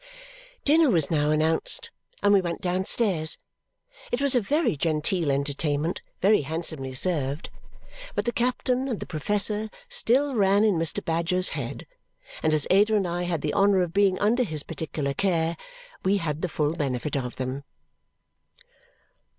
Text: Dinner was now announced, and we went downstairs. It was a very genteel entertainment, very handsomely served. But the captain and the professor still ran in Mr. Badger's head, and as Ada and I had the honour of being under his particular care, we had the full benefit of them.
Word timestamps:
Dinner 0.65 0.89
was 0.89 1.11
now 1.11 1.29
announced, 1.29 1.91
and 2.23 2.33
we 2.33 2.41
went 2.41 2.59
downstairs. 2.59 3.37
It 4.11 4.19
was 4.19 4.33
a 4.33 4.41
very 4.41 4.75
genteel 4.75 5.29
entertainment, 5.31 6.01
very 6.21 6.41
handsomely 6.41 6.95
served. 6.95 7.51
But 8.15 8.25
the 8.25 8.31
captain 8.31 8.87
and 8.87 8.99
the 8.99 9.05
professor 9.05 9.69
still 9.89 10.33
ran 10.33 10.63
in 10.63 10.73
Mr. 10.79 11.05
Badger's 11.05 11.49
head, 11.49 11.85
and 12.41 12.51
as 12.51 12.65
Ada 12.71 12.95
and 12.95 13.07
I 13.07 13.25
had 13.25 13.41
the 13.41 13.53
honour 13.53 13.81
of 13.83 13.93
being 13.93 14.17
under 14.17 14.41
his 14.41 14.63
particular 14.63 15.13
care, 15.13 15.55
we 16.03 16.17
had 16.17 16.41
the 16.41 16.49
full 16.49 16.73
benefit 16.73 17.15
of 17.15 17.35
them. 17.35 17.63